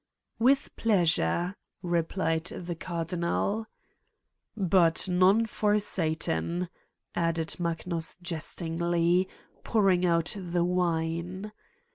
''"With 0.49 0.75
pleasure," 0.77 1.55
replied 1.83 2.45
the 2.45 2.73
Cardinal. 2.73 3.67
"But 4.57 5.07
none 5.07 5.45
for 5.45 5.77
Satan," 5.77 6.69
added 7.13 7.59
Magnus 7.59 8.17
jestingly, 8.19 9.27
pouring 9.63 10.03
out 10.03 10.35
the 10.39 10.63
wine. 10.65 11.51